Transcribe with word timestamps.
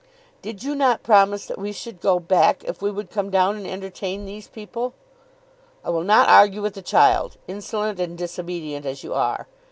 "Did 0.41 0.63
you 0.63 0.73
not 0.73 1.03
promise 1.03 1.45
that 1.45 1.59
we 1.59 1.71
should 1.71 2.01
go 2.01 2.17
back 2.19 2.63
if 2.63 2.81
we 2.81 2.89
would 2.89 3.11
come 3.11 3.29
down 3.29 3.55
and 3.55 3.67
entertain 3.67 4.25
these 4.25 4.47
people?" 4.47 4.95
"I 5.85 5.91
will 5.91 6.01
not 6.03 6.27
argue 6.27 6.63
with 6.63 6.75
a 6.77 6.81
child, 6.81 7.37
insolent 7.47 7.99
and 7.99 8.17
disobedient 8.17 8.83
as 8.87 9.03
you 9.03 9.13
are. 9.13 9.47